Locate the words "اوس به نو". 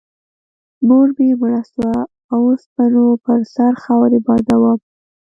2.35-3.05